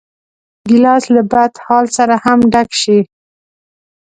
[0.69, 2.99] ګیلاس له بدحال سره هم ډک شي.